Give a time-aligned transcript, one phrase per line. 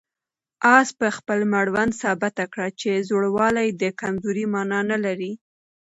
[0.77, 5.31] آس په خپل مړوند ثابته کړه چې زوړوالی د کمزورۍ مانا نه لري.